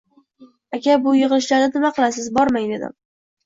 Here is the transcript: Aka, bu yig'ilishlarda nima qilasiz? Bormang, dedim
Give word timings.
Aka, 0.77 0.95
bu 1.03 1.13
yig'ilishlarda 1.19 1.69
nima 1.77 1.95
qilasiz? 2.01 2.33
Bormang, 2.41 2.69
dedim 2.77 3.01